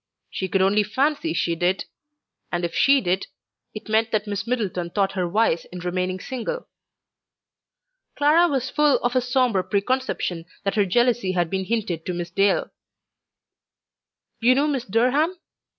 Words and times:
She 0.31 0.47
could 0.47 0.63
only 0.63 0.81
fancy 0.81 1.31
she 1.31 1.53
did; 1.53 1.85
and 2.51 2.65
if 2.65 2.73
she 2.73 3.01
did, 3.01 3.27
it 3.75 3.87
meant 3.87 4.09
that 4.11 4.25
Miss 4.25 4.47
Middleton 4.47 4.89
thought 4.89 5.11
her 5.11 5.29
wise 5.29 5.65
in 5.65 5.77
remaining 5.77 6.19
single. 6.19 6.67
Clara 8.15 8.47
was 8.49 8.71
full 8.71 8.97
of 9.03 9.15
a 9.15 9.21
sombre 9.21 9.63
preconception 9.63 10.45
that 10.63 10.73
her 10.73 10.87
"jealousy" 10.87 11.33
had 11.33 11.51
been 11.51 11.65
hinted 11.65 12.03
to 12.07 12.15
Miss 12.15 12.31
Dale. 12.31 12.71
"You 14.39 14.55
knew 14.55 14.67
Miss 14.67 14.85
Durham?" 14.85 15.37